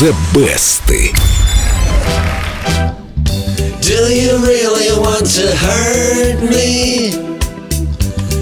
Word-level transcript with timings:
The 0.00 0.16
Best. 0.32 0.86
Do 3.82 4.14
you 4.14 4.38
really 4.38 4.98
want 4.98 5.26
to 5.36 5.54
hurt 5.54 6.40
me? 6.40 7.10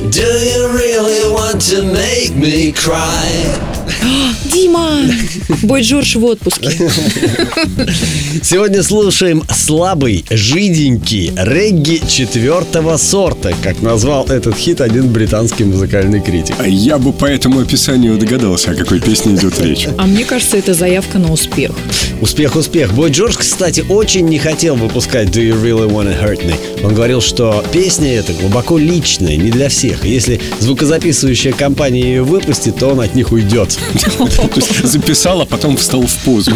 Do 0.08 0.22
you 0.22 0.68
really 0.72 1.32
want 1.34 1.60
to 1.62 1.82
make 1.82 2.36
me 2.36 2.70
cry? 2.70 3.77
Дима! 4.52 5.00
Бой 5.62 5.82
Джордж 5.82 6.16
в 6.18 6.24
отпуске. 6.24 6.70
Сегодня 8.42 8.82
слушаем 8.82 9.42
слабый, 9.50 10.24
жиденький 10.30 11.32
регги 11.36 12.00
четвертого 12.06 12.96
сорта, 12.96 13.52
как 13.62 13.82
назвал 13.82 14.26
этот 14.26 14.56
хит 14.56 14.80
один 14.80 15.08
британский 15.08 15.64
музыкальный 15.64 16.20
критик. 16.20 16.54
А 16.58 16.66
Я 16.66 16.98
бы 16.98 17.12
по 17.12 17.24
этому 17.26 17.60
описанию 17.60 18.18
догадался, 18.18 18.72
о 18.72 18.74
какой 18.74 19.00
песне 19.00 19.34
идет 19.34 19.60
речь. 19.60 19.88
А 19.96 20.06
мне 20.06 20.24
кажется, 20.24 20.56
это 20.56 20.74
заявка 20.74 21.18
на 21.18 21.32
успех. 21.32 21.72
Успех, 22.20 22.56
успех. 22.56 22.92
Бой 22.94 23.10
Джордж, 23.10 23.36
кстати, 23.36 23.84
очень 23.88 24.26
не 24.26 24.38
хотел 24.38 24.76
выпускать 24.76 25.28
Do 25.28 25.40
You 25.40 25.62
Really 25.62 25.88
Wanna 25.88 26.20
Hurt 26.20 26.44
Me. 26.44 26.54
Он 26.84 26.94
говорил, 26.94 27.20
что 27.20 27.64
песня 27.72 28.14
эта 28.18 28.32
глубоко 28.32 28.78
личная, 28.78 29.36
не 29.36 29.50
для 29.50 29.68
всех. 29.68 30.04
Если 30.04 30.40
звукозаписывающая 30.60 31.52
компания 31.52 32.02
ее 32.02 32.22
выпустит, 32.22 32.76
то 32.76 32.88
он 32.88 33.00
от 33.00 33.14
них 33.14 33.32
уйдет. 33.32 33.77
То 34.54 34.86
записал, 34.86 35.42
а 35.42 35.46
потом 35.46 35.76
встал 35.76 36.02
в 36.02 36.16
позу. 36.24 36.50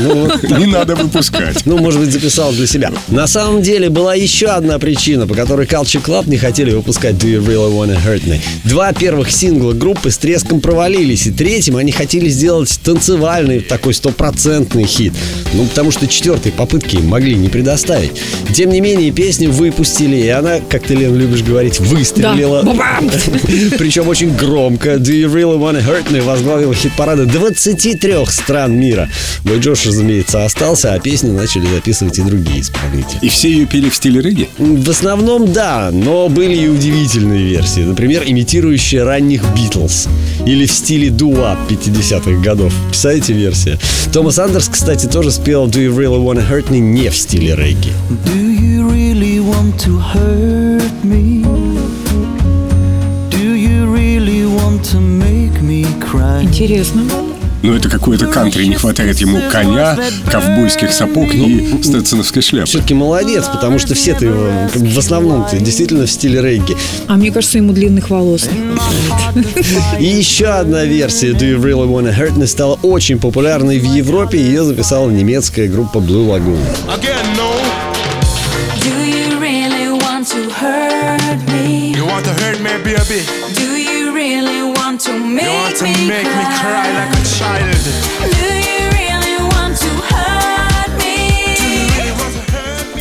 Не 0.58 0.66
надо 0.66 0.94
выпускать. 0.94 1.64
Ну, 1.66 1.78
может 1.78 2.00
быть, 2.00 2.12
записал 2.12 2.52
для 2.52 2.66
себя. 2.66 2.92
На 3.08 3.26
самом 3.26 3.62
деле 3.62 3.88
была 3.88 4.14
еще 4.14 4.46
одна 4.46 4.78
причина, 4.78 5.26
по 5.26 5.34
которой 5.34 5.66
Culture 5.66 6.02
Club 6.02 6.28
не 6.28 6.38
хотели 6.38 6.72
выпускать 6.72 7.14
Do 7.14 7.26
You 7.26 7.44
Really 7.44 7.72
Wanna 7.72 7.98
Hurt 8.04 8.24
Me. 8.24 8.40
Два 8.64 8.92
первых 8.92 9.30
сингла 9.30 9.72
группы 9.72 10.10
с 10.10 10.18
треском 10.18 10.60
провалились, 10.60 11.26
и 11.26 11.30
третьим 11.30 11.76
они 11.76 11.92
хотели 11.92 12.28
сделать 12.28 12.78
танцевальный, 12.82 13.60
такой 13.60 13.94
стопроцентный 13.94 14.84
хит. 14.84 15.12
Ну, 15.54 15.64
потому 15.66 15.90
что 15.90 16.06
четвертой 16.06 16.52
попытки 16.52 16.96
им 16.96 17.08
могли 17.08 17.34
не 17.34 17.48
предоставить. 17.48 18.12
Тем 18.54 18.70
не 18.70 18.80
менее, 18.80 19.10
песню 19.10 19.50
выпустили, 19.50 20.16
и 20.16 20.28
она, 20.28 20.60
как 20.60 20.82
ты, 20.84 20.94
Лен, 20.94 21.16
любишь 21.16 21.42
говорить, 21.42 21.80
выстрелила. 21.80 22.62
Да. 22.62 23.00
Причем 23.78 24.08
очень 24.08 24.34
громко. 24.34 24.94
Do 24.94 25.12
You 25.12 25.32
Really 25.32 25.58
Wanna 25.58 25.84
Hurt 25.84 26.10
Me 26.10 26.22
возглавил 26.22 26.72
хит-парады 26.72 27.26
23 27.26 28.14
стран 28.28 28.78
мира. 28.78 29.08
Бой 29.44 29.58
Джош, 29.58 29.86
разумеется, 29.86 30.44
остался, 30.44 30.94
а 30.94 30.98
песню 30.98 31.32
начали 31.32 31.66
записывать 31.66 32.18
и 32.18 32.22
другие 32.22 32.60
исполнители. 32.60 33.18
И 33.22 33.28
все 33.28 33.50
ее 33.50 33.66
пели 33.66 33.88
в 33.88 33.94
стиле 33.94 34.20
регги? 34.20 34.48
В 34.58 34.88
основном 34.90 35.52
да, 35.52 35.90
но 35.92 36.28
были 36.28 36.56
и 36.56 36.68
удивительные 36.68 37.44
версии. 37.44 37.80
Например, 37.80 38.22
имитирующие 38.26 39.02
ранних 39.02 39.42
Битлз. 39.54 40.08
Или 40.46 40.66
в 40.66 40.72
стиле 40.72 41.10
дуа 41.10 41.56
50-х 41.68 42.42
годов. 42.42 42.72
Представляете 42.88 43.32
версия? 43.32 43.78
Томас 44.12 44.38
Андерс, 44.38 44.68
кстати, 44.68 45.06
тоже 45.06 45.30
спел 45.41 45.67
Do 45.67 45.79
You 45.79 45.95
Really 45.95 46.23
Wanna 46.23 46.47
Hurt 46.47 46.69
Me 46.69 46.79
не 46.79 47.09
в 47.09 47.15
стиле 47.15 47.55
регги. 47.55 47.91
Do 48.25 48.35
you 48.35 48.87
really 48.89 49.39
want 49.39 49.79
to 49.83 49.97
hurt 49.97 51.03
me? 51.03 51.43
Do 53.29 53.55
you 53.55 53.87
really 53.91 54.45
want 54.45 54.83
to 54.91 54.99
make 54.99 55.61
me 55.61 55.85
cry? 55.99 56.43
Интересно. 56.43 57.01
Ну, 57.62 57.74
это 57.74 57.88
какое-то 57.88 58.26
кантри. 58.26 58.66
Не 58.66 58.74
хватает 58.74 59.18
ему 59.20 59.40
коня, 59.50 59.96
ковбойских 60.30 60.92
сапог 60.92 61.32
и 61.32 61.80
стетсоновской 61.82 62.42
шляпы. 62.42 62.66
Все-таки 62.66 62.94
молодец, 62.94 63.46
потому 63.46 63.78
что 63.78 63.94
все-то 63.94 64.26
его 64.26 64.68
как 64.72 64.82
бы 64.82 64.88
в 64.88 64.98
основном-то 64.98 65.58
действительно 65.58 66.06
в 66.06 66.10
стиле 66.10 66.42
регги. 66.42 66.76
А 67.06 67.14
мне 67.14 67.30
кажется, 67.30 67.58
ему 67.58 67.72
длинных 67.72 68.10
волос. 68.10 68.48
И 69.98 70.04
еще 70.04 70.46
одна 70.46 70.84
версия 70.84 71.30
Do 71.30 71.42
You 71.42 71.60
Really 71.62 71.86
Wanna 71.86 72.16
Hurt 72.16 72.36
Me 72.36 72.46
стала 72.46 72.78
очень 72.82 73.18
популярной 73.18 73.78
в 73.78 73.84
Европе. 73.84 74.38
Ее 74.38 74.64
записала 74.64 75.08
немецкая 75.10 75.68
группа 75.68 75.98
Blue 75.98 76.26
Lagoon. 76.26 76.58
Do 78.82 78.88
you 78.88 79.38
really 79.38 79.88
want 79.88 80.26
to 80.28 80.50
hurt 80.50 81.38
me? 81.48 81.92
You 81.94 82.04
want 82.04 82.24
to 82.24 82.32
hurt 82.42 82.60
me, 82.60 82.72
baby? 82.82 83.22
Do 83.54 83.71
really 84.22 84.62
want 84.62 85.00
to 85.00 85.12
make, 85.18 85.42
You 85.42 85.50
want 85.50 85.76
to 85.78 85.84
me, 85.84 86.06
make 86.06 86.24
me 86.24 86.30
cry 86.30 86.60
cry? 86.62 87.06
like 87.06 87.18
a 87.18 87.24
child? 87.26 88.81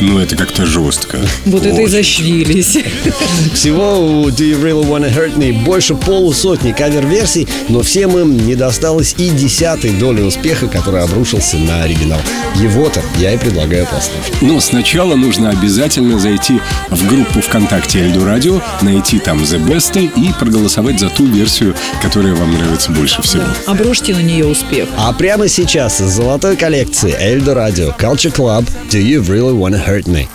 Ну, 0.02 0.18
это 0.18 0.36
как-то 0.36 0.66
жестко. 0.66 1.18
Вот 1.44 1.64
это 1.64 1.76
и 1.76 1.84
Очень. 1.84 1.88
защвились. 1.88 2.78
Всего 3.54 4.00
у 4.00 4.28
Do 4.28 4.38
You 4.38 4.60
Really 4.60 4.84
Wanna 4.84 5.14
Hurt 5.14 5.36
Me 5.36 5.52
больше 5.52 5.94
полусотни 5.94 6.72
кавер-версий, 6.72 7.46
но 7.68 7.82
всем 7.82 8.18
им 8.18 8.36
не 8.36 8.56
досталось 8.56 9.14
и 9.18 9.28
десятой 9.30 9.90
доли 9.90 10.22
успеха, 10.22 10.66
который 10.66 11.02
обрушился 11.02 11.56
на 11.58 11.84
оригинал. 11.84 12.20
Его-то 12.56 13.00
я 13.18 13.32
и 13.34 13.38
предлагаю 13.38 13.86
послушать. 13.86 14.42
Но 14.42 14.58
сначала 14.60 15.14
нужно 15.14 15.50
обязательно 15.50 16.18
зайти 16.18 16.60
в 16.90 17.06
группу 17.08 17.40
ВКонтакте 17.40 18.00
Эльду 18.00 18.24
Радио, 18.24 18.60
найти 18.80 19.18
там 19.20 19.42
The 19.42 19.64
Best 19.64 20.00
и 20.02 20.32
проголосовать 20.38 20.98
за 20.98 21.10
ту 21.10 21.26
версию, 21.26 21.74
которая 22.02 22.34
вам 22.34 22.52
нравится 22.52 22.90
больше 22.90 23.22
всего. 23.22 23.44
Обрушьте 23.66 24.14
на 24.14 24.20
нее 24.20 24.46
успех. 24.46 24.88
А 24.96 25.12
прямо 25.12 25.46
сейчас 25.48 26.00
из 26.00 26.10
золотой 26.10 26.56
коллекции 26.56 27.14
Эльдо 27.18 27.54
Радио 27.54 27.90
Culture 27.98 28.34
Club 28.34 28.66
Do 28.90 29.00
You 29.00 29.22
Really 29.24 29.56
Wanna 29.56 29.80
Hurt 29.86 29.91
Me? 29.92 30.26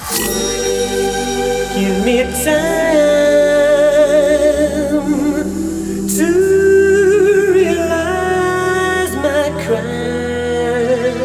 Give 1.73 2.05
me 2.05 2.21
time 2.45 2.93
to 6.15 6.27
realize 7.53 9.13
my 9.15 9.49
crime. 9.65 11.17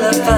telephone. 0.00 0.37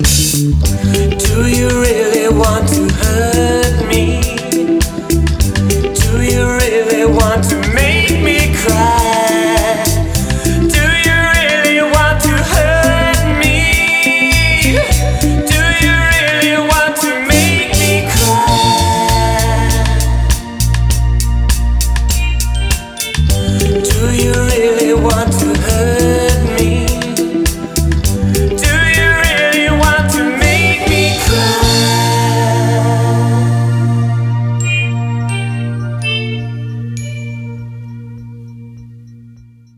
Do 0.00 1.46
you 1.46 1.68
really 1.68 2.28
want 2.34 2.68
to? 2.70 2.89